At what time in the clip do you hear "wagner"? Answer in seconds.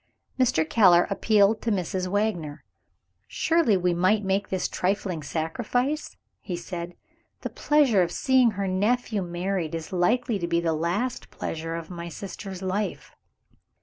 2.07-2.63